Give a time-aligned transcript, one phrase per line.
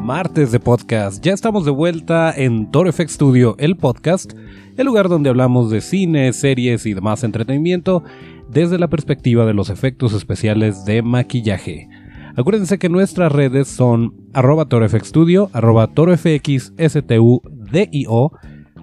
[0.00, 1.22] martes de podcast.
[1.22, 4.32] Ya estamos de vuelta en Toro Studio, el podcast,
[4.76, 8.02] el lugar donde hablamos de cine, series y demás entretenimiento
[8.48, 11.88] desde la perspectiva de los efectos especiales de maquillaje.
[12.36, 17.42] Acuérdense que nuestras redes son arroba torofxstudio, arroba torofxstudio.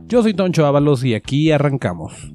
[0.08, 2.32] Yo soy Toncho Ábalos y aquí arrancamos.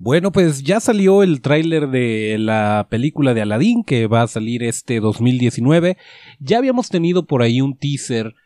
[0.00, 4.62] Bueno, pues ya salió el tráiler de la película de Aladdin que va a salir
[4.62, 5.96] este 2019.
[6.38, 8.36] Ya habíamos tenido por ahí un teaser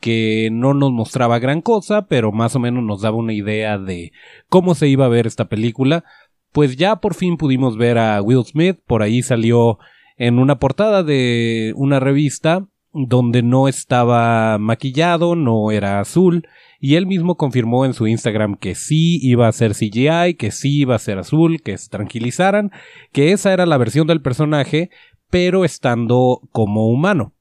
[0.00, 4.12] que no nos mostraba gran cosa, pero más o menos nos daba una idea de
[4.48, 6.02] cómo se iba a ver esta película.
[6.50, 9.78] Pues ya por fin pudimos ver a Will Smith, por ahí salió
[10.16, 16.46] en una portada de una revista donde no estaba maquillado, no era azul,
[16.80, 20.80] y él mismo confirmó en su Instagram que sí iba a ser CGI, que sí
[20.80, 22.72] iba a ser azul, que se tranquilizaran,
[23.12, 24.90] que esa era la versión del personaje,
[25.30, 27.34] pero estando como humano.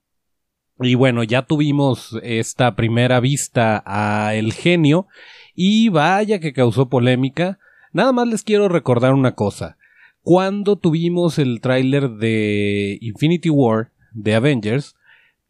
[0.79, 5.07] Y bueno, ya tuvimos esta primera vista a el genio
[5.55, 7.59] y vaya que causó polémica.
[7.93, 9.77] Nada más les quiero recordar una cosa.
[10.23, 14.95] Cuando tuvimos el tráiler de Infinity War de Avengers,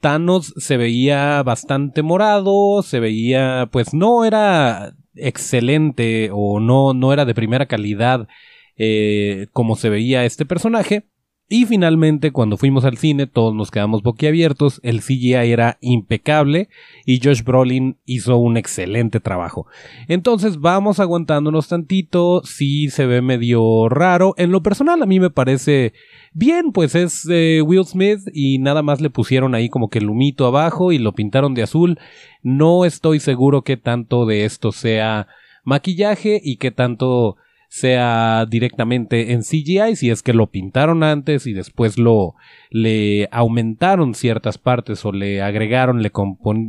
[0.01, 7.25] Thanos se veía bastante morado, se veía, pues no era excelente o no, no era
[7.25, 8.27] de primera calidad
[8.75, 11.10] eh, como se veía este personaje,
[11.53, 16.69] y finalmente, cuando fuimos al cine, todos nos quedamos boquiabiertos, el CGI era impecable
[17.05, 19.67] y Josh Brolin hizo un excelente trabajo.
[20.07, 24.33] Entonces vamos aguantándonos tantito, sí se ve medio raro.
[24.37, 25.91] En lo personal a mí me parece
[26.31, 30.09] bien, pues es eh, Will Smith y nada más le pusieron ahí como que el
[30.09, 31.99] humito abajo y lo pintaron de azul.
[32.43, 35.27] No estoy seguro que tanto de esto sea
[35.65, 37.35] maquillaje y que tanto
[37.71, 42.35] sea directamente en CGI, si es que lo pintaron antes y después lo
[42.69, 46.11] le aumentaron ciertas partes o le agregaron, le,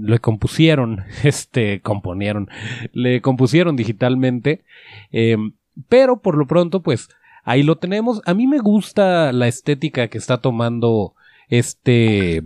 [0.02, 2.48] le compusieron, este, componieron,
[2.92, 4.62] le compusieron digitalmente,
[5.10, 5.54] em,
[5.88, 7.08] pero por lo pronto, pues
[7.42, 8.22] ahí lo tenemos.
[8.24, 11.16] A mí me gusta la estética que está tomando
[11.48, 12.44] este,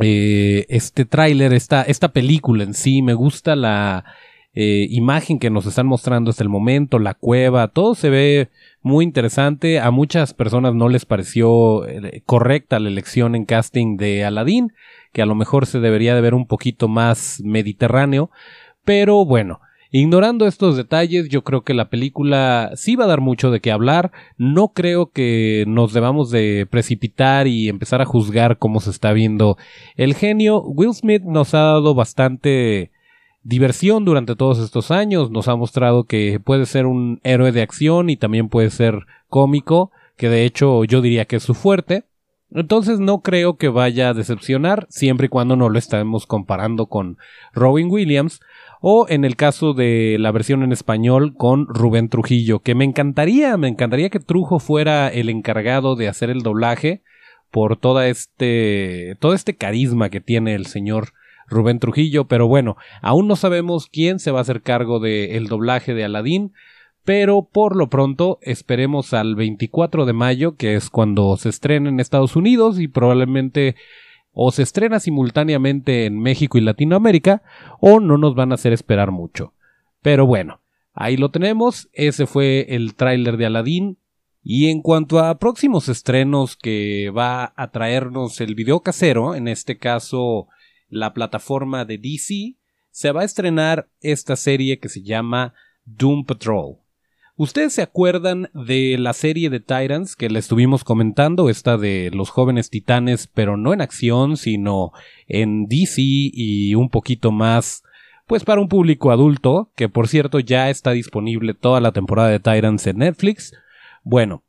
[0.00, 4.04] eh, este tráiler, esta, esta película en sí, me gusta la,
[4.52, 8.48] eh, imagen que nos están mostrando hasta el momento, la cueva, todo se ve
[8.82, 9.78] muy interesante.
[9.78, 14.72] A muchas personas no les pareció eh, correcta la elección en casting de Aladdin,
[15.12, 18.30] que a lo mejor se debería de ver un poquito más mediterráneo,
[18.84, 19.60] pero bueno.
[19.92, 23.72] Ignorando estos detalles, yo creo que la película sí va a dar mucho de qué
[23.72, 24.12] hablar.
[24.36, 29.58] No creo que nos debamos de precipitar y empezar a juzgar cómo se está viendo
[29.96, 30.62] el genio.
[30.62, 32.92] Will Smith nos ha dado bastante
[33.42, 35.30] diversión durante todos estos años.
[35.30, 39.90] Nos ha mostrado que puede ser un héroe de acción y también puede ser cómico,
[40.16, 42.04] que de hecho yo diría que es su fuerte.
[42.52, 47.16] Entonces no creo que vaya a decepcionar siempre y cuando no lo estemos comparando con
[47.52, 48.40] Robin Williams
[48.80, 53.56] o en el caso de la versión en español con Rubén Trujillo, que me encantaría,
[53.56, 57.02] me encantaría que Trujo fuera el encargado de hacer el doblaje
[57.52, 61.12] por toda este todo este carisma que tiene el señor
[61.50, 65.92] Rubén Trujillo, pero bueno, aún no sabemos quién se va a hacer cargo del doblaje
[65.92, 66.52] de Aladdin,
[67.04, 72.00] pero por lo pronto esperemos al 24 de mayo, que es cuando se estrena en
[72.00, 73.76] Estados Unidos y probablemente
[74.32, 77.42] o se estrena simultáneamente en México y Latinoamérica,
[77.80, 79.54] o no nos van a hacer esperar mucho.
[80.02, 80.60] Pero bueno,
[80.94, 83.98] ahí lo tenemos, ese fue el tráiler de Aladdin.
[84.42, 89.76] Y en cuanto a próximos estrenos que va a traernos el video casero, en este
[89.76, 90.48] caso
[90.90, 92.56] la plataforma de DC,
[92.90, 96.76] se va a estrenar esta serie que se llama Doom Patrol.
[97.36, 101.48] ¿Ustedes se acuerdan de la serie de Titans que le estuvimos comentando?
[101.48, 104.92] Esta de los jóvenes titanes, pero no en acción, sino
[105.26, 107.82] en DC y un poquito más,
[108.26, 112.40] pues para un público adulto, que por cierto ya está disponible toda la temporada de
[112.40, 113.54] Titans en Netflix.
[114.02, 114.44] Bueno,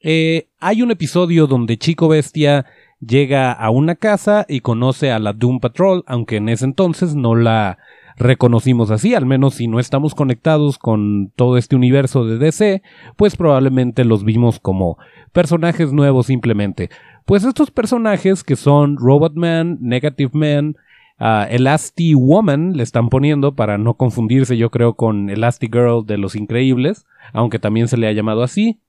[0.00, 2.64] eh, hay un episodio donde Chico Bestia
[3.00, 7.34] llega a una casa y conoce a la Doom Patrol, aunque en ese entonces no
[7.34, 7.78] la
[8.16, 12.82] reconocimos así, al menos si no estamos conectados con todo este universo de DC,
[13.16, 14.98] pues probablemente los vimos como
[15.32, 16.90] personajes nuevos simplemente.
[17.24, 20.76] Pues estos personajes que son Robot Man, Negative Man,
[21.18, 26.18] uh, Elastic Woman le están poniendo para no confundirse yo creo con Elastic Girl de
[26.18, 28.80] los Increíbles, aunque también se le ha llamado así,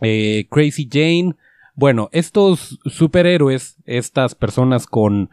[0.00, 1.34] eh, Crazy Jane,
[1.74, 5.30] bueno, estos superhéroes, estas personas con,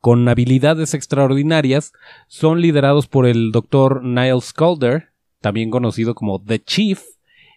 [0.00, 1.92] con habilidades extraordinarias,
[2.28, 7.02] son liderados por el doctor Niles Calder, también conocido como The Chief,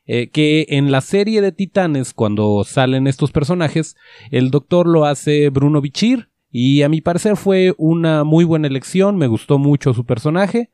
[0.08, 3.96] eh, que en la serie de Titanes, cuando salen estos personajes,
[4.32, 9.18] el doctor lo hace Bruno Bichir, y a mi parecer fue una muy buena elección,
[9.18, 10.70] me gustó mucho su personaje.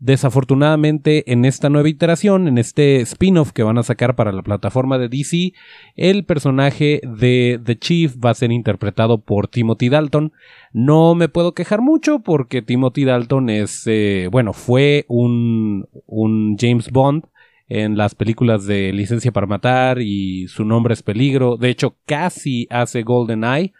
[0.00, 4.96] Desafortunadamente, en esta nueva iteración, en este spin-off que van a sacar para la plataforma
[4.96, 5.54] de DC,
[5.96, 10.32] el personaje de The Chief va a ser interpretado por Timothy Dalton.
[10.72, 16.92] No me puedo quejar mucho porque Timothy Dalton es, eh, bueno, fue un, un James
[16.92, 17.24] Bond
[17.68, 21.56] en las películas de Licencia para Matar y Su nombre es Peligro.
[21.56, 23.72] De hecho, casi hace Golden Eye.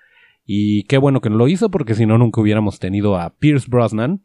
[0.45, 3.69] Y qué bueno que no lo hizo porque si no nunca hubiéramos tenido a Pierce
[3.69, 4.25] Brosnan.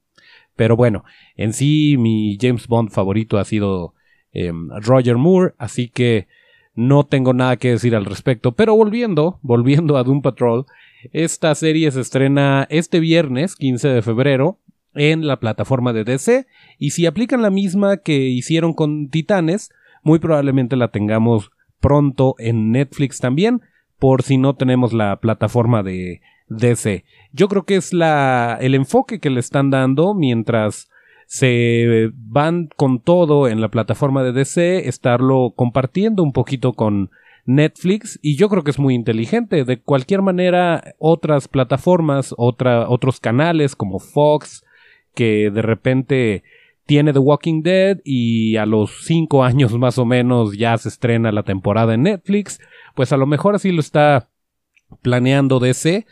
[0.55, 1.03] Pero bueno,
[1.35, 3.93] en sí mi James Bond favorito ha sido
[4.31, 6.27] em, Roger Moore, así que
[6.75, 8.53] no tengo nada que decir al respecto.
[8.53, 10.65] Pero volviendo, volviendo a Doom Patrol,
[11.11, 14.59] esta serie se estrena este viernes 15 de febrero
[14.95, 16.45] en la plataforma de DC
[16.77, 19.71] y si aplican la misma que hicieron con Titanes,
[20.03, 23.61] muy probablemente la tengamos pronto en Netflix también,
[23.99, 27.03] por si no tenemos la plataforma de DC.
[27.31, 30.89] Yo creo que es la, el enfoque que le están dando mientras
[31.25, 37.09] se van con todo en la plataforma de DC, estarlo compartiendo un poquito con
[37.45, 39.65] Netflix y yo creo que es muy inteligente.
[39.65, 44.63] De cualquier manera, otras plataformas, otra, otros canales como Fox,
[45.15, 46.43] que de repente
[46.85, 51.31] tiene The Walking Dead y a los cinco años más o menos ya se estrena
[51.31, 52.59] la temporada en Netflix,
[52.95, 54.29] pues a lo mejor así lo está
[55.01, 56.05] planeando DC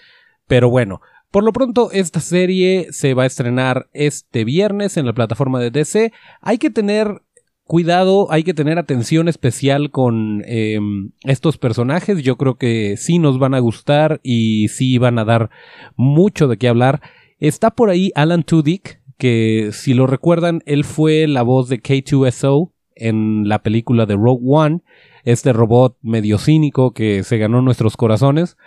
[0.52, 1.00] pero bueno,
[1.32, 5.72] por lo pronto esta serie se va a estrenar este viernes en la plataforma de
[5.72, 6.12] DC.
[6.42, 7.22] Hay que tener
[7.64, 12.22] cuidado, hay que tener atención especial con em, estos personajes.
[12.22, 15.52] Yo creo que sí nos van a gustar y sí van a dar
[15.96, 17.00] mucho de qué hablar.
[17.40, 22.74] Está por ahí Alan Tudyk, que si lo recuerdan, él fue la voz de K2SO
[22.96, 24.82] en la película de Rogue One,
[25.24, 28.58] este robot medio cínico que se ganó nuestros corazones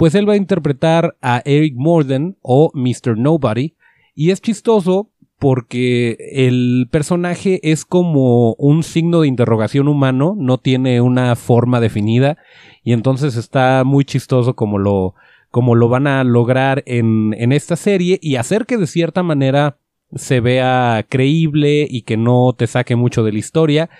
[0.00, 3.18] pues él va a interpretar a Eric Morden o Mr.
[3.18, 3.74] Nobody.
[4.14, 11.02] Y es chistoso porque el personaje es como un signo de interrogación humano, no tiene
[11.02, 12.38] una forma definida
[12.82, 15.14] y entonces está muy chistoso como lo,
[15.50, 19.76] como lo van a lograr en, en esta serie y hacer que de cierta manera
[20.14, 23.90] se vea creíble y que no te saque mucho de la historia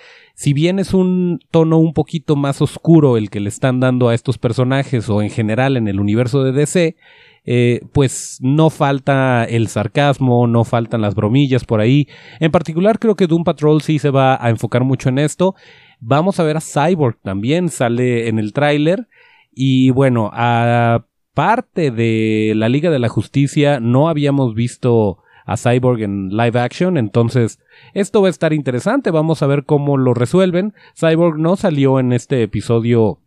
[0.40, 4.14] si bien es un tono un poquito más oscuro el que le están dando a
[4.14, 6.96] estos personajes o en general en el universo de DC,
[7.44, 12.08] eh, pues no falta el sarcasmo, no faltan las bromillas por ahí.
[12.38, 15.56] En particular creo que Doom Patrol sí se va a enfocar mucho en esto.
[16.00, 19.08] Vamos a ver a Cyborg también, sale en el tráiler.
[19.54, 25.18] Y bueno, aparte de la Liga de la Justicia, no habíamos visto
[25.50, 26.96] a Cyborg en live action.
[26.96, 27.58] Entonces,
[27.92, 29.10] esto va a estar interesante.
[29.10, 30.74] Vamos a ver cómo lo resuelven.
[30.96, 33.18] Cyborg no salió en este episodio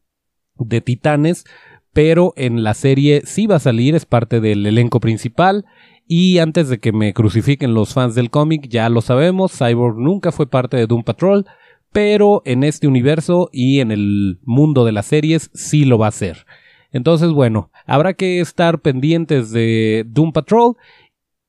[0.55, 1.43] de Titanes,
[1.91, 5.65] pero en la serie sí va a salir, es parte del elenco principal.
[6.07, 10.31] Y antes de que me crucifiquen los fans del cómic, ya lo sabemos, Cyborg nunca
[10.31, 11.45] fue parte de Doom Patrol,
[11.91, 16.09] pero en este universo y en el mundo de las series sí lo va a
[16.09, 16.45] hacer.
[16.93, 20.77] Entonces, bueno, habrá que estar pendientes de Doom Patrol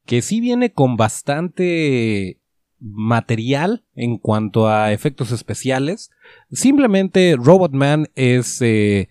[0.06, 2.38] que sí viene con bastante
[2.81, 6.10] material en cuanto a efectos especiales.
[6.52, 9.08] Simplemente Robotman es eh,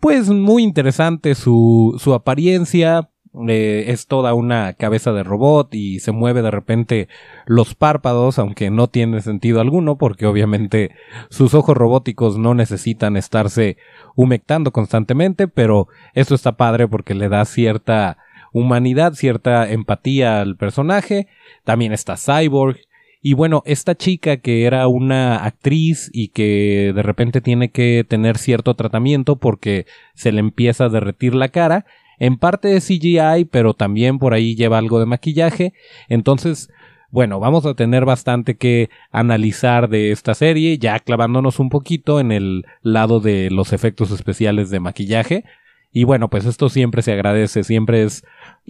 [0.00, 3.10] pues muy interesante su, su apariencia.
[3.48, 7.08] Eh, es toda una cabeza de robot y se mueve de repente
[7.46, 10.90] los párpados, aunque no tiene sentido alguno, porque obviamente
[11.28, 13.76] sus ojos robóticos no necesitan estarse
[14.16, 18.18] humectando constantemente, pero esto está padre porque le da cierta
[18.52, 21.28] humanidad, cierta empatía al personaje.
[21.64, 22.78] También está Cyborg.
[23.22, 28.38] Y bueno, esta chica que era una actriz y que de repente tiene que tener
[28.38, 31.84] cierto tratamiento porque se le empieza a derretir la cara,
[32.18, 35.72] en parte de CGI, pero también por ahí lleva algo de maquillaje.
[36.08, 36.70] Entonces,
[37.10, 42.30] bueno, vamos a tener bastante que analizar de esta serie, ya clavándonos un poquito en
[42.30, 45.44] el lado de los efectos especiales de maquillaje.
[45.92, 48.24] Y bueno, pues esto siempre se agradece, siempre es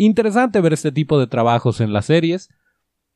[0.04, 2.49] interesante ver este tipo de trabajos en las series.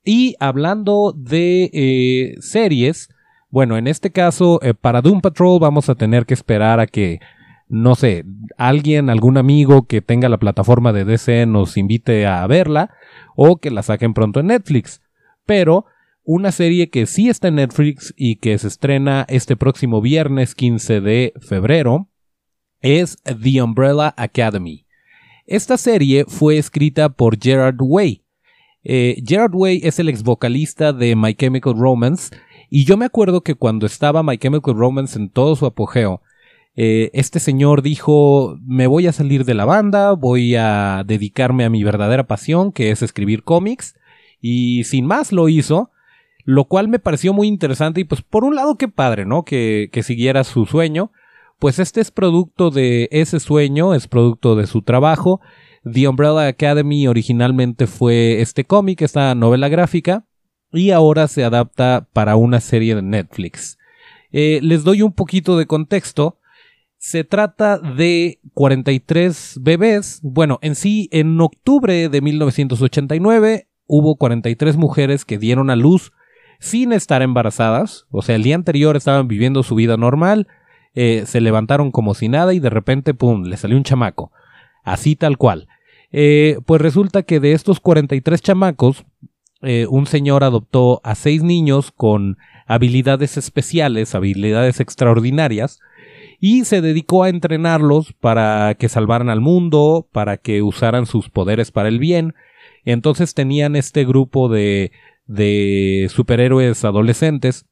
[0.05, 3.09] Y hablando de eh, series,
[3.49, 7.21] bueno, en este caso, eh, para Doom Patrol vamos a tener que esperar a que,
[7.69, 8.25] no sé,
[8.59, 12.91] alguien, algún amigo que tenga la plataforma de DC nos invite a verla
[13.35, 15.01] o que la saquen pronto en Netflix.
[15.47, 15.87] Pero
[16.23, 21.01] una serie que sí está en Netflix y que se estrena este próximo viernes 15
[21.01, 22.09] de febrero
[22.81, 24.84] es The Umbrella Academy.
[25.47, 28.23] Esta serie fue escrita por Gerard Way.
[28.83, 32.35] Eh, Gerard Way es el ex vocalista de My Chemical Romance
[32.71, 36.23] Y yo me acuerdo que cuando estaba My Chemical Romance en todo su apogeo,
[36.77, 41.71] eh, este señor dijo, me voy a salir de la banda, voy a dedicarme a
[41.71, 43.95] mi verdadera pasión, que es escribir cómics,
[44.41, 45.91] y sin más lo hizo,
[46.45, 49.45] lo cual me pareció muy interesante y pues por un lado qué padre, ¿no?
[49.45, 51.13] Que, que siguiera su sueño,
[51.59, 55.41] pues este es producto de ese sueño, es producto de su trabajo.
[55.91, 60.27] The Umbrella Academy originalmente fue este cómic, esta novela gráfica,
[60.73, 63.79] y ahora se adapta para una serie de Netflix.
[64.33, 66.39] Eh, les doy un poquito de contexto.
[66.99, 70.21] Se trata de 43 bebés.
[70.23, 76.13] Bueno, en sí, en octubre de 1989 hubo 43 mujeres que dieron a luz
[76.59, 78.07] sin estar embarazadas.
[78.11, 80.49] O sea, el día anterior estaban viviendo su vida normal,
[80.95, 84.33] eh, se levantaron como si nada y de repente, ¡pum!, le salió un chamaco.
[84.85, 85.69] Así tal cual.
[86.13, 89.05] Eh, pues resulta que de estos 43 chamacos,
[89.63, 92.37] eh, un señor adoptó a seis niños con
[92.67, 95.81] habilidades especiales, habilidades extraordinarias,
[96.39, 101.71] y se dedicó a entrenarlos para que salvaran al mundo, para que usaran sus poderes
[101.71, 102.35] para el bien.
[102.85, 104.93] Entonces tenían este grupo de,
[105.27, 107.67] de superhéroes adolescentes,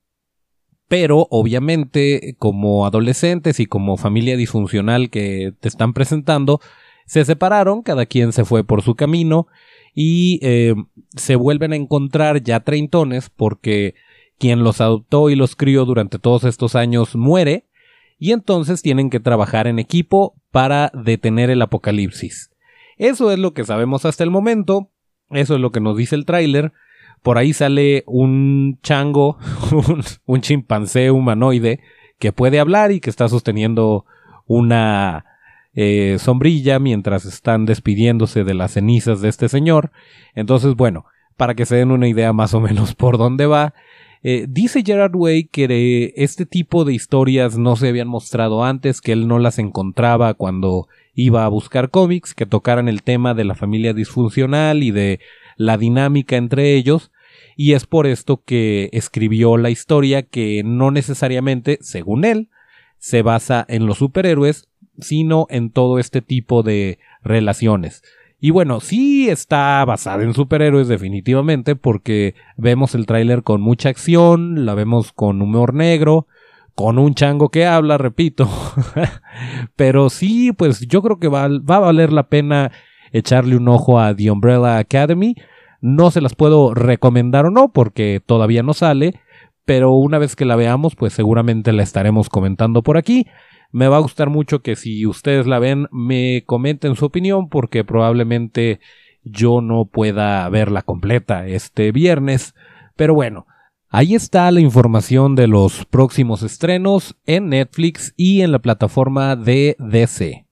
[0.93, 6.61] pero obviamente como adolescentes y como familia disfuncional que te están presentando,
[7.07, 9.47] se separaron, cada quien se fue por su camino
[9.95, 10.75] y eh,
[11.17, 13.95] se vuelven a encontrar ya treintones porque
[14.37, 17.65] quien los adoptó y los crió durante todos estos años muere
[18.19, 22.51] y entonces tienen que trabajar en equipo para detener el apocalipsis.
[22.99, 24.91] Eso es lo que sabemos hasta el momento,
[25.31, 26.75] eso es lo que nos dice el tráiler.
[27.23, 29.39] Por ahí sale un chango,
[30.27, 31.81] un, chimpancé humanoide
[32.19, 34.05] que puede hablar y que está sosteniendo
[34.47, 35.25] una
[35.75, 39.93] eh, sombrilla mientras están despidiéndose de las cenizas de este señor.
[40.35, 43.75] Entonces, bueno, para que se den una idea más o menos por dónde va,
[44.25, 49.13] eh, dice Gerard Way que este tipo de historias no se habían mostrado antes, que
[49.13, 53.55] él no las encontraba cuando iba a buscar cómics que tocaran el tema de la
[53.55, 55.21] familia disfuncional y de
[55.57, 57.12] la dinámica entre ellos,
[57.57, 62.49] y es por esto que escribió la historia que no necesariamente, según él,
[62.99, 64.69] se basa en los superhéroes,
[64.99, 68.03] sino en todo este tipo de relaciones.
[68.45, 74.67] Y bueno, sí está basada en superhéroes definitivamente porque vemos el tráiler con mucha acción,
[74.67, 76.27] la vemos con humor negro,
[76.75, 78.49] con un chango que habla, repito.
[79.77, 82.73] Pero sí, pues yo creo que va, va, a valer la pena
[83.13, 85.37] echarle un ojo a The Umbrella Academy.
[85.83, 89.21] No se las puedo recomendar o no porque todavía no sale,
[89.65, 93.27] pero una vez que la veamos, pues seguramente la estaremos comentando por aquí.
[93.73, 97.83] Me va a gustar mucho que si ustedes la ven me comenten su opinión porque
[97.83, 98.79] probablemente
[99.25, 102.55] yo no pueda verla completa este viernes.
[102.95, 103.47] Pero bueno,
[103.89, 109.77] ahí está la información de los próximos estrenos en Netflix y en la plataforma de
[109.81, 110.47] DC.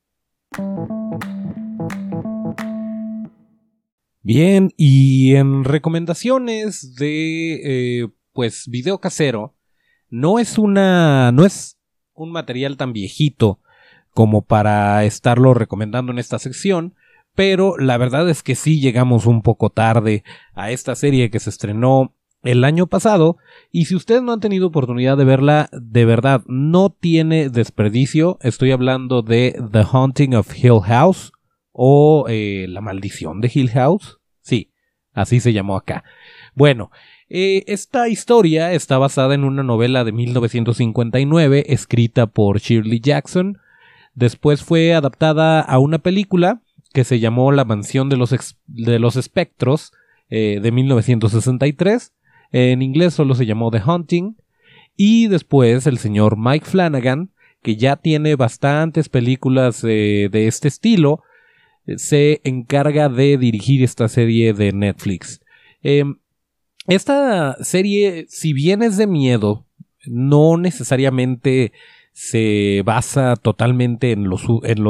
[4.22, 9.54] Bien, y en recomendaciones de eh, pues video casero,
[10.10, 11.78] no es una, no es
[12.12, 13.60] un material tan viejito
[14.12, 16.94] como para estarlo recomendando en esta sección,
[17.34, 20.22] pero la verdad es que sí llegamos un poco tarde
[20.52, 23.38] a esta serie que se estrenó el año pasado
[23.70, 28.38] y si ustedes no han tenido oportunidad de verla, de verdad no tiene desperdicio.
[28.42, 31.32] Estoy hablando de The Haunting of Hill House
[31.82, 34.18] o eh, La Maldición de Hill House.
[34.42, 34.70] Sí,
[35.14, 36.04] así se llamó acá.
[36.54, 36.90] Bueno,
[37.30, 43.56] eh, esta historia está basada en una novela de 1959 escrita por Shirley Jackson.
[44.12, 46.60] Después fue adaptada a una película
[46.92, 48.34] que se llamó La Mansión de los,
[48.66, 49.92] de los Espectros
[50.28, 52.12] eh, de 1963.
[52.52, 54.36] En inglés solo se llamó The Hunting.
[54.98, 57.30] Y después el señor Mike Flanagan,
[57.62, 61.22] que ya tiene bastantes películas de este estilo,
[61.96, 65.40] se encarga de dirigir esta serie de Netflix.
[65.82, 66.16] Em,
[66.86, 69.66] esta serie, si bien es de miedo,
[70.06, 71.72] no necesariamente
[72.12, 74.84] se basa totalmente en los, en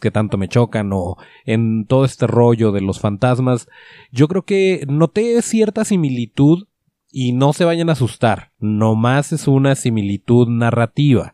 [0.00, 3.68] que tanto me chocan o en todo este rollo de los fantasmas.
[4.10, 6.66] Yo creo que noté cierta similitud
[7.10, 11.33] y no se vayan a asustar, nomás es una similitud narrativa.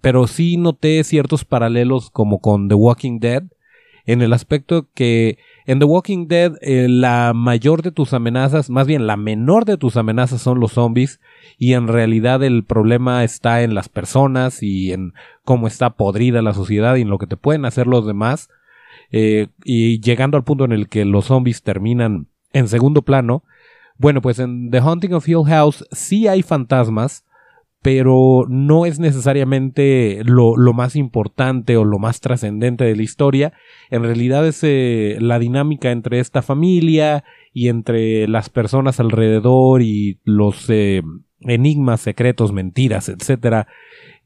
[0.00, 3.44] Pero sí noté ciertos paralelos como con The Walking Dead,
[4.06, 8.86] en el aspecto que en The Walking Dead, eh, la mayor de tus amenazas, más
[8.86, 11.20] bien la menor de tus amenazas son los zombies
[11.56, 16.52] y en realidad el problema está en las personas y en cómo está podrida la
[16.52, 18.50] sociedad y en lo que te pueden hacer los demás.
[19.10, 23.42] Eh, y llegando al punto en el que los zombies terminan en segundo plano,
[23.96, 27.23] Bueno, pues en The Haunting of Hill House sí hay fantasmas,
[27.84, 33.52] pero no es necesariamente lo, más importante o lo más trascendente de la historia.
[33.90, 40.18] En realidad es eh, la dinámica entre esta familia y entre las personas alrededor y
[40.24, 41.02] los eh,
[41.40, 43.66] enigmas, secretos, mentiras, etcétera,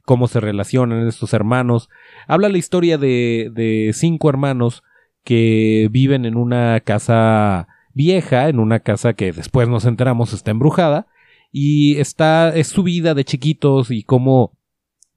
[0.05, 1.91] cómo se relacionan estos hermanos.
[2.29, 4.85] Habla la historia de, de cinco hermanos
[5.25, 11.09] que viven en una casa vieja, en una casa que después nos enteramos está embrujada,
[11.51, 14.53] y está, es su vida de chiquitos y cómo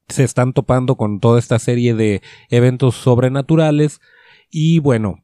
[0.07, 4.01] se están topando con toda esta serie de eventos sobrenaturales
[4.49, 5.23] y bueno,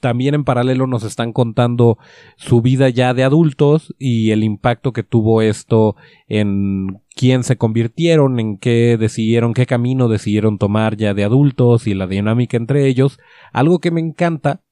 [0.00, 1.98] también en paralelo nos están contando
[2.36, 8.40] su vida ya de adultos y el impacto que tuvo esto en quién se convirtieron,
[8.40, 13.18] en qué decidieron, qué camino decidieron tomar ya de adultos y la dinámica entre ellos.
[13.52, 14.62] Algo que me encanta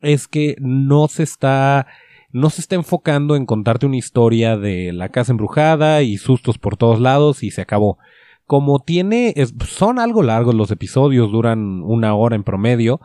[0.00, 1.86] es que no se está
[2.34, 6.76] no se está enfocando en contarte una historia de la casa embrujada y sustos por
[6.76, 7.96] todos lados y se acabó.
[8.44, 9.32] Como tiene,
[9.64, 13.00] son algo largos los episodios, duran una hora en promedio,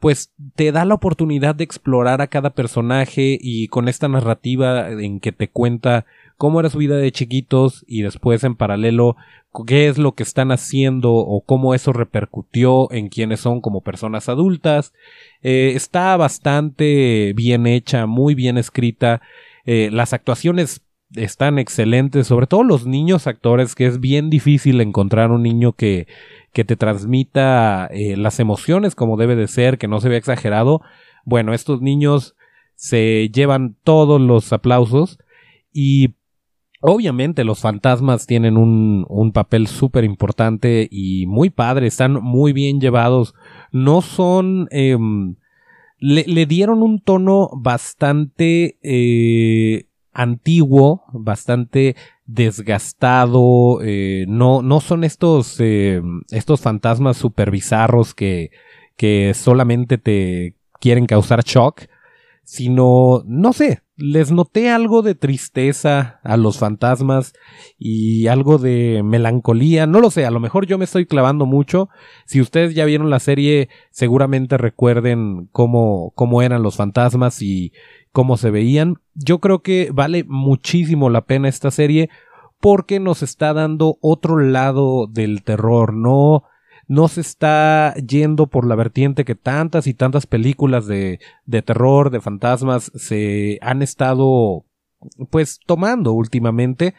[0.00, 5.20] pues te da la oportunidad de explorar a cada personaje y con esta narrativa en
[5.20, 6.04] que te cuenta
[6.42, 9.14] cómo era su vida de chiquitos y después en paralelo
[9.64, 14.28] qué es lo que están haciendo o cómo eso repercutió en quienes son como personas
[14.28, 14.92] adultas.
[15.42, 19.22] Eh, está bastante bien hecha, muy bien escrita.
[19.66, 20.82] Eh, las actuaciones
[21.14, 26.08] están excelentes, sobre todo los niños actores, que es bien difícil encontrar un niño que,
[26.52, 30.82] que te transmita eh, las emociones como debe de ser, que no se vea exagerado.
[31.24, 32.34] Bueno, estos niños
[32.74, 35.20] se llevan todos los aplausos
[35.72, 36.16] y
[36.84, 42.80] Obviamente los fantasmas tienen un, un papel súper importante y muy padre, están muy bien
[42.80, 43.34] llevados,
[43.70, 44.68] no son...
[44.70, 45.36] Em,
[46.02, 51.94] le, dieron un tono bastante eh, antiguo, bastante
[52.26, 58.50] desgastado, eh, no, no son estos, em, estos fantasmas super bizarros que,
[58.96, 61.82] que solamente te quieren causar shock,
[62.44, 67.34] sino, no sé, les noté algo de tristeza a los fantasmas
[67.78, 69.86] y algo de melancolía.
[69.86, 71.88] No lo sé, a lo mejor yo me estoy clavando mucho.
[72.26, 77.72] Si ustedes ya vieron la serie, seguramente recuerden cómo, cómo eran los fantasmas y
[78.10, 78.96] cómo se veían.
[79.14, 82.10] Yo creo que vale muchísimo la pena esta serie
[82.60, 85.94] porque nos está dando otro lado del terror.
[85.94, 86.44] No,
[86.88, 92.10] no se está yendo por la vertiente que tantas y tantas películas de, de terror,
[92.10, 94.64] de fantasmas, se han estado
[95.30, 96.94] pues tomando últimamente.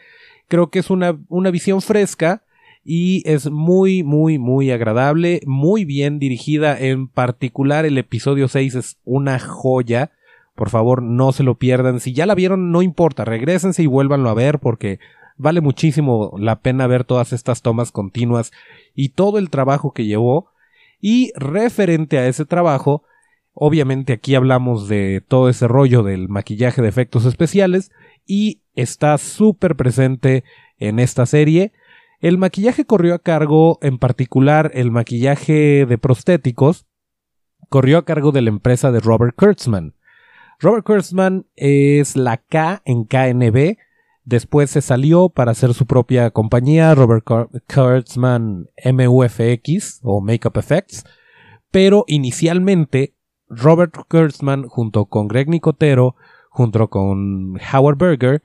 [0.48, 2.42] Creo que es una, una visión fresca
[2.84, 6.78] y es muy, muy, muy agradable, muy bien dirigida.
[6.78, 10.10] En particular, el episodio 6 es una joya.
[10.54, 11.98] Por favor, no se lo pierdan.
[11.98, 15.00] Si ya la vieron, no importa, regresense y vuélvanlo a ver porque
[15.36, 18.52] vale muchísimo la pena ver todas estas tomas continuas
[18.94, 20.50] y todo el trabajo que llevó.
[21.00, 23.02] Y referente a ese trabajo,
[23.52, 27.90] obviamente aquí hablamos de todo ese rollo del maquillaje de efectos especiales
[28.26, 30.44] y está súper presente
[30.78, 31.72] en esta serie.
[32.20, 36.86] El maquillaje corrió a cargo, en particular el maquillaje de prostéticos,
[37.68, 39.94] corrió a cargo de la empresa de Robert Kurtzman.
[40.58, 43.76] Robert Kurtzman es la K en KNB,
[44.24, 47.24] Después se salió para hacer su propia compañía, Robert
[47.72, 51.04] Kurtzman MUFX o Makeup Effects,
[51.70, 53.14] pero inicialmente
[53.48, 56.16] Robert Kurtzman junto con Greg Nicotero,
[56.48, 58.42] junto con Howard Berger,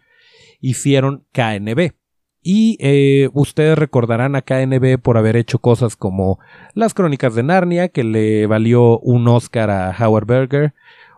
[0.60, 1.94] hicieron KNB.
[2.42, 6.40] Y eh, ustedes recordarán a KNB por haber hecho cosas como
[6.74, 10.74] Las Crónicas de Narnia, que le valió un Oscar a Howard Berger,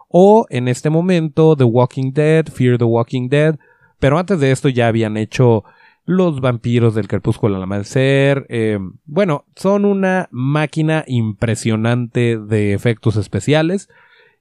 [0.07, 3.57] o en este momento The Walking Dead, Fear the Walking Dead,
[4.01, 5.63] pero antes de esto ya habían hecho
[6.05, 8.47] los vampiros del crepúsculo al amanecer.
[8.49, 13.89] Eh, bueno, son una máquina impresionante de efectos especiales.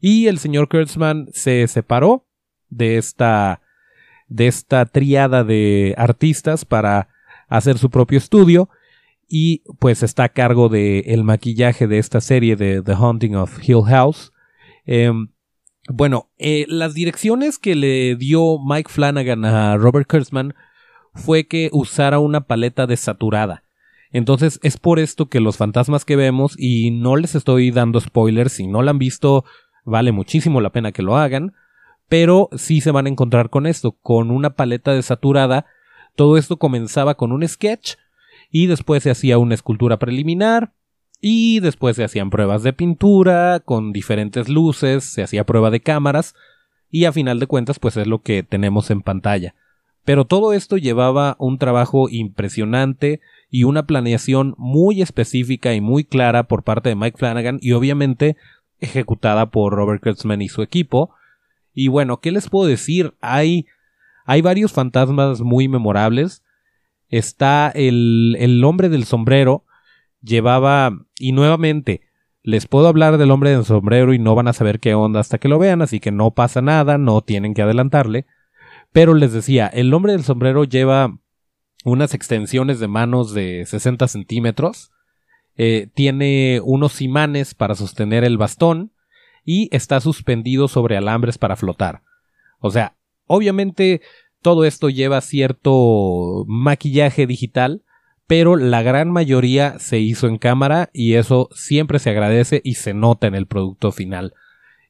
[0.00, 2.26] Y el señor Kurtzman se separó
[2.70, 3.60] de esta,
[4.28, 7.08] de esta triada de artistas para
[7.48, 8.70] hacer su propio estudio.
[9.28, 13.58] Y pues está a cargo del el maquillaje de esta serie de The Haunting of
[13.62, 14.32] Hill House.
[14.86, 15.28] Em,
[15.92, 20.54] bueno, eh, las direcciones que le dio Mike Flanagan a Robert Kurtzman
[21.14, 23.64] fue que usara una paleta desaturada.
[24.12, 28.52] Entonces es por esto que los fantasmas que vemos, y no les estoy dando spoilers,
[28.52, 29.44] si no la han visto,
[29.84, 31.54] vale muchísimo la pena que lo hagan,
[32.08, 35.66] pero sí se van a encontrar con esto, con una paleta desaturada.
[36.16, 37.94] Todo esto comenzaba con un sketch
[38.50, 40.72] y después se hacía una escultura preliminar,
[41.20, 46.34] y después se hacían pruebas de pintura con diferentes luces, se hacía prueba de cámaras
[46.90, 49.54] y a final de cuentas pues es lo que tenemos en pantalla.
[50.04, 56.44] Pero todo esto llevaba un trabajo impresionante y una planeación muy específica y muy clara
[56.44, 58.36] por parte de Mike Flanagan y obviamente
[58.80, 61.10] ejecutada por Robert Kurtzman y su equipo.
[61.74, 63.14] Y bueno, ¿qué les puedo decir?
[63.20, 63.66] Hay,
[64.24, 66.42] hay varios fantasmas muy memorables.
[67.10, 69.64] Está el, el hombre del sombrero.
[70.22, 72.02] Llevaba, y nuevamente,
[72.42, 75.38] les puedo hablar del hombre del sombrero y no van a saber qué onda hasta
[75.38, 78.26] que lo vean, así que no pasa nada, no tienen que adelantarle.
[78.92, 81.18] Pero les decía, el hombre del sombrero lleva
[81.84, 84.90] unas extensiones de manos de 60 centímetros,
[85.56, 88.92] eh, tiene unos imanes para sostener el bastón
[89.44, 92.02] y está suspendido sobre alambres para flotar.
[92.58, 94.00] O sea, obviamente
[94.42, 97.82] todo esto lleva cierto maquillaje digital,
[98.30, 102.94] pero la gran mayoría se hizo en cámara y eso siempre se agradece y se
[102.94, 104.34] nota en el producto final.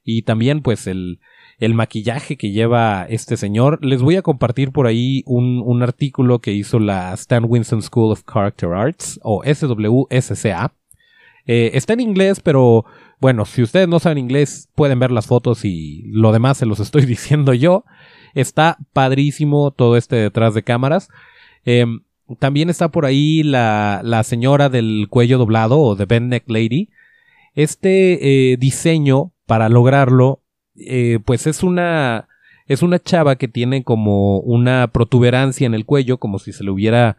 [0.04, 1.20] Y también pues el,
[1.56, 3.82] el maquillaje que lleva este señor.
[3.82, 8.24] Les voy a compartir por ahí un, artículo que hizo la Stan Winston School of
[8.30, 10.74] Character Arts o SWSCA.
[11.46, 12.84] Eh, está en inglés, pero
[13.22, 16.78] bueno, si ustedes no saben inglés, pueden ver las fotos y lo demás se los
[16.78, 17.86] estoy diciendo yo.
[18.34, 21.08] Está padrísimo todo este detrás de cámaras.
[21.64, 22.02] Em,
[22.38, 26.90] también está por ahí la, la, señora del cuello doblado o The Ben Neck Lady.
[27.54, 30.42] Este eh, diseño, para lograrlo,
[30.76, 32.28] eh, pues es una,
[32.66, 36.70] es una chava que tiene como una protuberancia en el cuello, como si se le
[36.70, 37.16] hubiera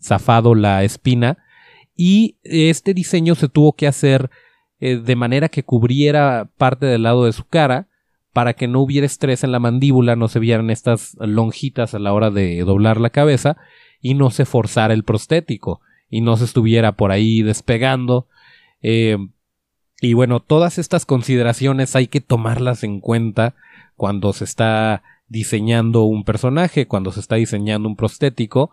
[0.00, 1.38] zafado la espina,
[1.96, 4.30] y este diseño se tuvo que hacer
[4.80, 7.88] eh, de manera que cubriera parte del lado de su cara,
[8.32, 12.12] para que no hubiera estrés en la mandíbula, no se vieran estas lonjitas a la
[12.12, 13.58] hora de doblar la cabeza,
[14.02, 18.26] y no se forzara el prostético, y no se estuviera por ahí despegando.
[18.82, 19.16] Eh,
[20.02, 23.54] y bueno, todas estas consideraciones hay que tomarlas en cuenta
[23.96, 28.72] cuando se está diseñando un personaje, cuando se está diseñando un prostético.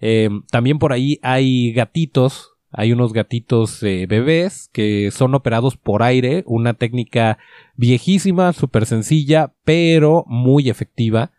[0.00, 6.02] Eh, también por ahí hay gatitos, hay unos gatitos eh, bebés que son operados por
[6.02, 7.38] aire, una técnica
[7.76, 11.30] viejísima, súper sencilla, pero muy efectiva.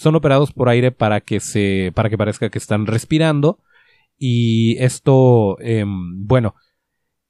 [0.00, 3.58] Son operados por aire para que se, para que parezca que están respirando.
[4.16, 6.54] Y esto, em, bueno,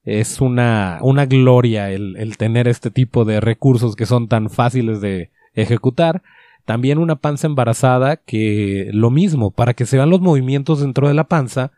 [0.05, 5.01] es una, una gloria el, el, tener este tipo de recursos que son tan fáciles
[5.01, 6.23] de ejecutar.
[6.65, 11.15] También una panza embarazada que lo mismo, para que se vean los movimientos dentro de
[11.15, 11.73] la panza.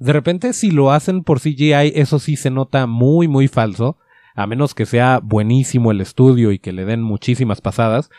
[0.00, 3.96] De repente si lo hacen por CGI, eso sí se nota muy muy falso,
[4.34, 8.10] a menos que sea buenísimo el estudio y que le den muchísimas pasadas.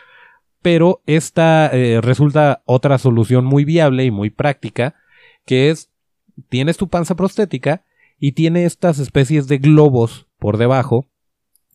[0.64, 4.94] Pero esta eh, resulta otra solución muy viable y muy práctica,
[5.44, 5.90] que es
[6.48, 7.84] tienes tu panza prostética,
[8.18, 11.06] y tiene estas especies de globos por debajo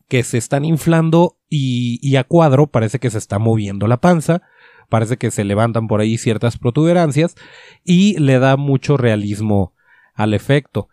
[0.08, 4.42] que se están inflando y, a cuadro parece que se está moviendo la panza,
[4.88, 7.36] parece que se levantan por ahí ciertas protuberancias
[7.84, 9.72] y le da mucho realismo
[10.14, 10.88] al efecto.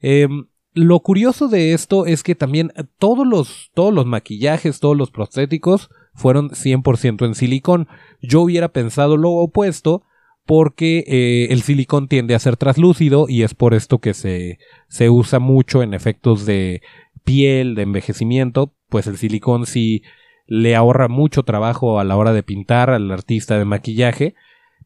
[0.00, 5.10] Em, lo curioso de esto es que también todos los, todos los maquillajes, todos los
[5.10, 7.88] prostéticos fueron 100% en silicón.
[8.20, 10.04] Yo hubiera pensado lo opuesto,
[10.44, 15.08] porque eh, el silicón tiende a ser traslúcido y es por esto que se, se
[15.08, 16.82] usa mucho en efectos de
[17.24, 20.02] piel, de envejecimiento, pues el silicón sí
[20.46, 24.34] le ahorra mucho trabajo a la hora de pintar al artista de maquillaje.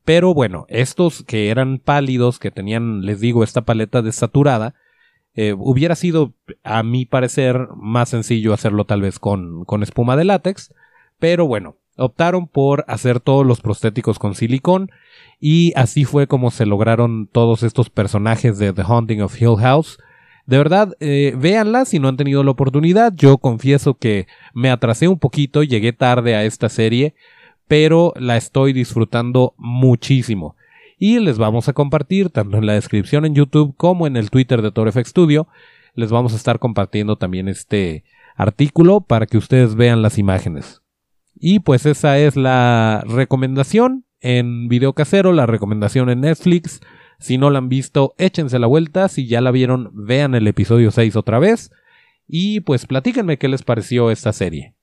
[0.05, 4.75] Pero bueno, estos que eran pálidos, que tenían, les digo, esta paleta desaturada,
[5.35, 10.25] eh, hubiera sido, a mi parecer, más sencillo hacerlo tal vez con, con espuma de
[10.25, 10.73] látex.
[11.19, 14.91] Pero bueno, optaron por hacer todos los prostéticos con silicón
[15.41, 19.99] y así fue como se lograron todos estos personajes de The Haunting of Hill House.
[20.47, 23.13] De verdad, eh, véanla si no han tenido la oportunidad.
[23.15, 27.15] Yo confieso que me atrasé un poquito, llegué tarde a esta serie,
[27.67, 30.57] pero la estoy disfrutando muchísimo.
[30.99, 34.63] Y les vamos a compartir, tanto en la descripción en YouTube como en el Twitter
[34.63, 35.49] de TorFX Studio,
[35.95, 38.05] les vamos a estar compartiendo también este
[38.37, 40.83] artículo para que ustedes vean las imágenes.
[41.39, 46.81] Y pues esa es la recomendación en video casero, la recomendación en Netflix.
[47.19, 49.09] Si no la han visto, échense la vuelta.
[49.09, 51.71] Si ya la vieron, vean el episodio 6 otra vez.
[52.27, 54.75] Y pues platíquenme qué les pareció esta serie.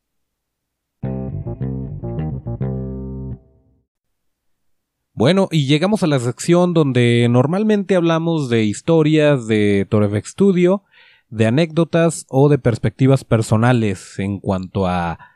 [5.16, 10.84] Bueno, y llegamos a la sección donde normalmente hablamos de historias de Torefx Studio,
[11.30, 15.33] de anécdotas o de perspectivas personales en cuanto a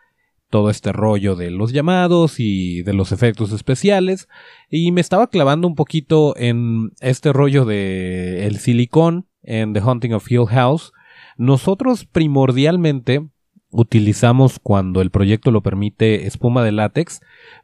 [0.50, 4.28] todo este rollo de los llamados y de los efectos especiales
[4.70, 10.14] y me estaba clavando un poquito en este rollo de el silicón en The Haunting
[10.14, 10.94] of Hill House.
[11.38, 13.28] Nosotros primordialmente
[13.70, 17.22] utilizamos cuando el proyecto lo permite espuma de látex,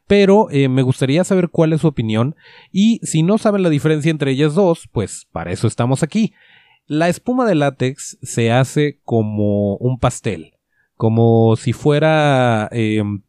[0.08, 2.36] pero eh, me gustaría saber cuál es su opinión
[2.72, 6.34] y si no saben la diferencia entre ellas dos, pues para eso estamos aquí.
[6.86, 10.53] La espuma de látex se hace como un pastel,
[11.04, 13.24] como si fuera em,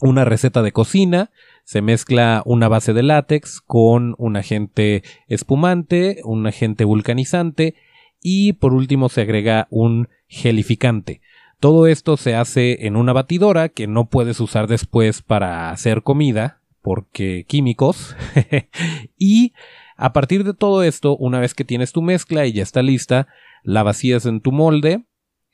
[0.00, 1.30] una receta de cocina,
[1.62, 7.76] se mezcla una base de látex con un agente espumante, un agente vulcanizante
[8.20, 11.20] y por último se agrega un gelificante.
[11.60, 16.62] Todo esto se hace en una batidora que no puedes usar después para hacer comida
[16.82, 18.16] porque químicos
[19.16, 19.52] y
[19.96, 23.28] a partir de todo esto, una vez que tienes tu mezcla y ya está lista,
[23.62, 25.04] la vacías en tu molde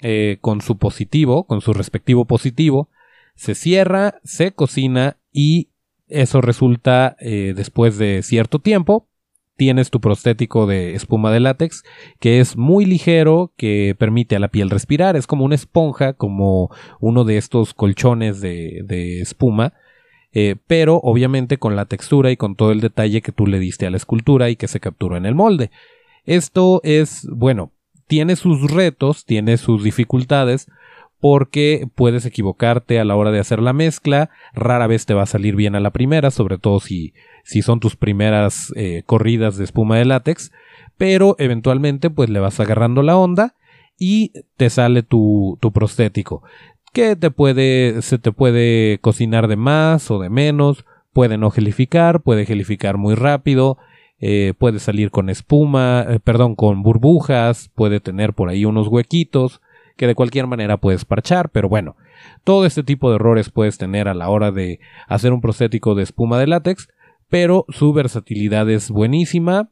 [0.09, 2.88] eh, con su positivo, con su respectivo positivo,
[3.35, 5.71] se cierra, se cocina y
[6.07, 9.09] eso resulta eh, después de cierto tiempo
[9.57, 11.83] tienes tu prostético de espuma de látex,
[12.21, 16.71] que es muy ligero, que permite a la piel respirar, es como una esponja, como
[17.01, 19.73] uno de estos colchones de, espuma,
[20.31, 23.88] eh, pero obviamente con la textura y con todo el detalle que tú le diste
[23.88, 25.73] a la escultura y que se capturó en el molde.
[26.27, 27.73] Esto es, bueno,
[28.07, 30.69] tiene sus retos, tiene sus dificultades,
[31.21, 35.27] porque puedes equivocarte a la hora de hacer la mezcla, rara vez te va a
[35.27, 39.64] salir bien a la primera, sobre todo si, si son tus primeras eh, corridas de
[39.64, 40.53] espuma de látex,
[40.97, 43.55] pero eventualmente pues le vas agarrando la onda
[43.99, 46.42] y te sale tu, tu prostético,
[46.92, 52.21] que te puede, se te puede cocinar de más o de menos, puede no gelificar,
[52.21, 53.79] puede gelificar muy rápido,
[54.18, 59.61] eh, puede salir con espuma, eh, perdón, con burbujas, puede tener por ahí unos huequitos,
[59.96, 61.96] que de cualquier manera puedes parchar, pero bueno,
[62.44, 66.02] todo este tipo de errores puedes tener a la hora de hacer un prostético de
[66.02, 66.88] espuma de látex,
[67.29, 69.70] pero su versatilidad es buenísima,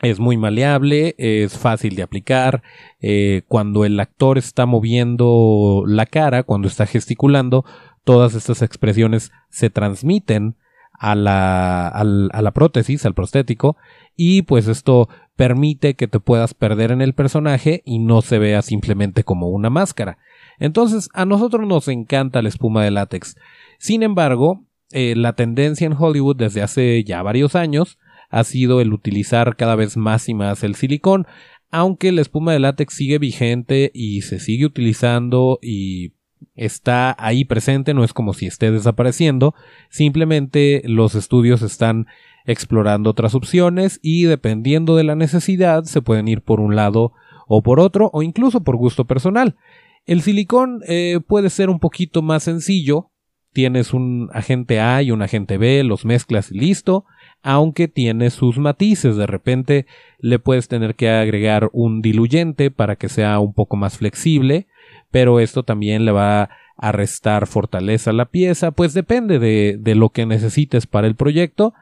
[0.00, 2.62] es muy maleable, es fácil de aplicar,
[3.00, 7.64] eh, cuando el actor está moviendo la cara, cuando está gesticulando,
[8.04, 10.56] todas estas expresiones se transmiten
[11.02, 13.76] a la, prótesis, al prostético,
[14.14, 18.62] y pues esto permite que te puedas perder en el personaje y no se vea
[18.62, 20.18] simplemente como una máscara.
[20.60, 23.36] Entonces, a nosotros nos encanta la espuma de látex.
[23.78, 27.98] Sin embargo, eh, la tendencia en Hollywood desde hace ya varios años
[28.30, 31.26] ha sido el utilizar cada vez más y más el silicón,
[31.72, 36.12] aunque la espuma de látex sigue vigente y se sigue utilizando y
[36.54, 39.54] está ahí presente, no es como si esté desapareciendo,
[39.90, 42.06] simplemente los estudios están
[42.44, 47.12] explorando otras opciones y dependiendo de la necesidad se pueden ir por un lado
[47.46, 49.56] o por otro o incluso por gusto personal.
[50.04, 53.10] El silicón eh, puede ser un poquito más sencillo,
[53.52, 57.04] tienes un agente A y un agente B, los mezclas y listo,
[57.42, 59.86] aunque tiene sus matices, de repente
[60.18, 64.66] le puedes tener que agregar un diluyente para que sea un poco más flexible,
[65.12, 69.94] pero esto también le va a restar fortaleza a la pieza, pues depende de, de
[69.94, 71.74] lo que necesites para el proyecto.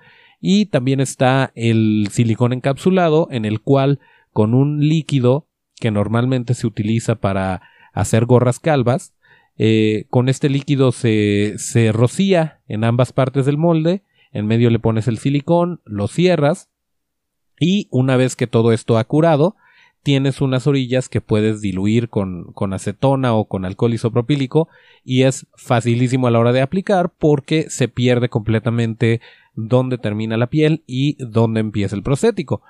[0.43, 4.01] Y también está el silicón encapsulado en el cual
[4.33, 7.63] con un líquido que normalmente se utiliza para
[7.93, 9.15] hacer gorras calvas,
[9.59, 14.79] eh, con este líquido se, se rocía en ambas partes del molde, en medio le
[14.79, 16.71] pones el silicón, lo cierras
[17.59, 19.57] y una vez que todo esto ha curado,
[20.03, 24.69] tienes unas orillas que puedes diluir con, con, acetona o con alcohol isopropílico
[25.05, 29.21] y es facilísimo a la hora de aplicar porque se pierde completamente
[29.55, 32.63] dónde termina la piel y dónde empieza el prostético.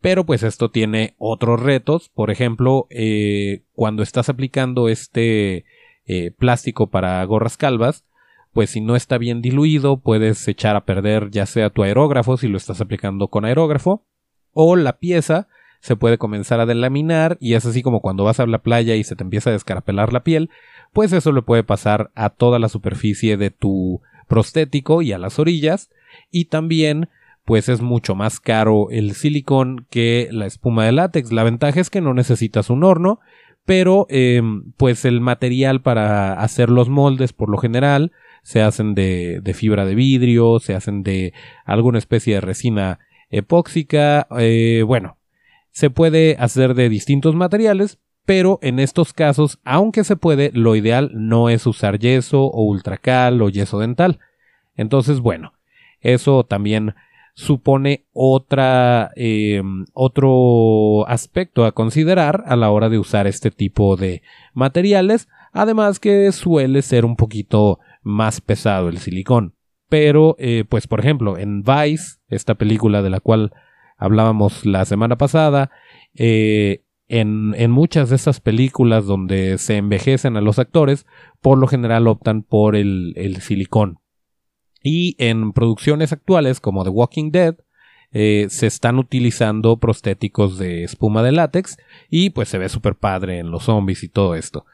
[0.00, 5.64] Pero pues esto tiene otros retos, por ejemplo, eh, cuando estás aplicando este
[6.06, 8.04] eh, plástico para gorras calvas,
[8.52, 12.48] pues si no está bien diluido puedes echar a perder ya sea tu aerógrafo si
[12.48, 14.04] lo estás aplicando con aerógrafo
[14.52, 15.48] o la pieza
[15.80, 19.04] se puede comenzar a delaminar y es así como cuando vas a la playa y
[19.04, 20.50] se te empieza a descarapelar la piel,
[20.92, 25.38] pues eso le puede pasar a toda la superficie de tu prostético y a las
[25.38, 25.90] orillas
[26.30, 27.08] y también
[27.44, 31.32] pues es mucho más caro el silicón que la espuma de látex.
[31.32, 33.20] La ventaja es que no necesitas un horno,
[33.64, 38.12] pero em, pues el material para hacer los moldes por lo general
[38.42, 41.34] se hacen de, fibra de vidrio, se hacen de
[41.66, 45.17] alguna especie de resina epóxica, eh, bueno,
[45.78, 51.12] se puede hacer de distintos materiales, pero en estos casos, aunque se puede, lo ideal
[51.14, 54.18] no es usar yeso o ultracal o yeso dental.
[54.74, 55.52] Entonces, bueno,
[56.00, 56.96] eso también
[57.34, 59.62] supone otra, eh,
[59.92, 64.22] otro aspecto a considerar a la hora de usar este tipo de
[64.54, 69.54] materiales, además que suele ser un poquito más pesado el silicón.
[69.88, 73.52] Pero, eh, pues por ejemplo, en Vice, esta película de la cual
[73.98, 75.70] hablábamos la semana pasada,
[76.14, 81.06] eh, en, en, muchas de esas películas donde se envejecen a los actores,
[81.40, 83.98] por lo general optan por el, el silicón.
[84.82, 87.56] Y en producciones actuales como The Walking Dead,
[88.10, 91.76] eh, se están utilizando prostéticos de espuma de látex
[92.08, 94.64] y pues se ve súper padre en los zombies y todo esto.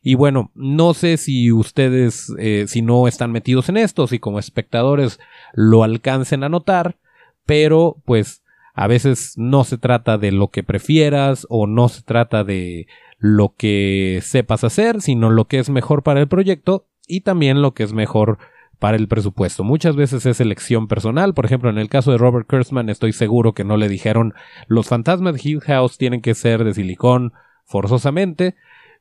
[0.00, 4.38] Y bueno, no sé si ustedes, eh, si no están metidos en esto, si como
[4.38, 5.20] espectadores
[5.52, 6.96] lo alcancen a notar,
[7.44, 8.42] pero pues
[8.78, 12.86] a veces no se trata de lo que prefieras o no se trata de
[13.18, 17.74] lo que sepas hacer, sino lo que es mejor para el proyecto y también lo
[17.74, 18.38] que es mejor
[18.78, 19.64] para el presupuesto.
[19.64, 21.34] Muchas veces es elección personal.
[21.34, 24.32] Por ejemplo, en el caso de Robert Kurtzman, estoy seguro que no le dijeron
[24.68, 27.32] los fantasmas de Hill House tienen que ser de silicón
[27.64, 28.54] forzosamente.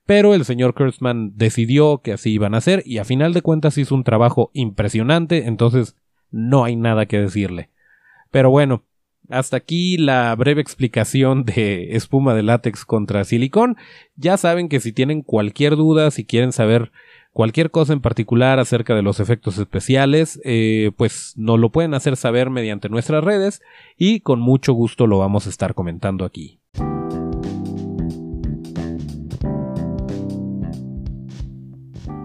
[0.07, 3.77] Pero el señor Kurtzman decidió que así iban a ser y a final de cuentas
[3.77, 5.95] hizo un trabajo impresionante, entonces
[6.31, 7.69] no hay nada que decirle.
[8.31, 8.83] Pero bueno,
[9.29, 13.77] hasta aquí la breve explicación de espuma de látex contra silicón.
[14.15, 16.91] Ya saben que si tienen cualquier duda, si quieren saber
[17.37, 22.15] Cualquier cosa en particular acerca de los efectos especiales, eh, pues nos lo pueden hacer
[22.15, 23.61] saber mediante nuestras redes
[23.95, 26.59] y con mucho gusto lo vamos a estar comentando aquí.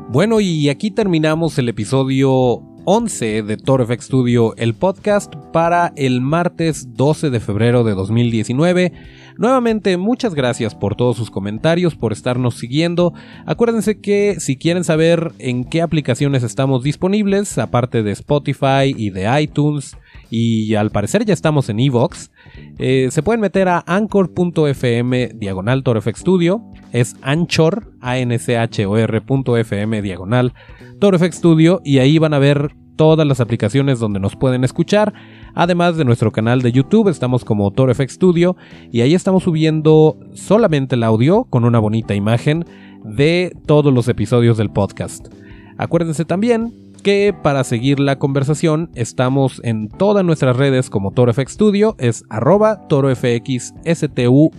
[0.08, 6.20] Bueno, y aquí terminamos el episodio 11 de Toro FX Studio, el podcast para el
[6.20, 8.92] martes 12 de febrero de 2019.
[9.38, 13.14] Nuevamente, muchas gracias por todos sus comentarios, por estarnos siguiendo.
[13.46, 19.40] Acuérdense que si quieren saber en qué aplicaciones estamos disponibles, aparte de Spotify y de
[19.40, 19.96] iTunes,
[20.30, 22.30] y al parecer ya estamos en Evox,
[22.78, 28.86] eh, se pueden meter a anchor.fm diagonal ToroFX Studio, es anchor, a n c h
[28.86, 30.54] o r.fm diagonal
[31.00, 35.12] ToroFX Studio, y ahí van a ver todas las aplicaciones donde nos pueden escuchar.
[35.54, 38.56] Además de nuestro canal de YouTube, estamos como ToroFX Studio
[38.90, 42.64] y ahí estamos subiendo solamente el audio con una bonita imagen
[43.04, 45.28] de todos los episodios del podcast.
[45.76, 51.96] Acuérdense también que para seguir la conversación estamos en todas nuestras redes como ToroFX Studio,
[51.98, 54.50] es arroba ToroFXSTUDIO.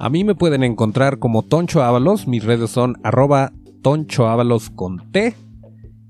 [0.00, 3.52] A mí me pueden encontrar como Toncho Ábalos, mis redes son arroba
[3.82, 4.26] Toncho
[4.76, 5.34] con T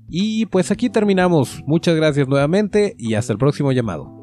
[0.09, 1.63] y pues aquí terminamos.
[1.65, 4.18] Muchas gracias nuevamente y hasta el próximo llamado.